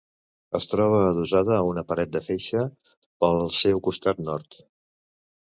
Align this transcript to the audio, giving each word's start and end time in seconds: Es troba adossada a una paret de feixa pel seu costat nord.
Es 0.59 0.65
troba 0.69 1.01
adossada 1.09 1.53
a 1.57 1.67
una 1.73 1.83
paret 1.91 2.13
de 2.15 2.21
feixa 2.29 2.65
pel 3.25 3.45
seu 3.59 3.85
costat 3.91 4.25
nord. 4.31 4.61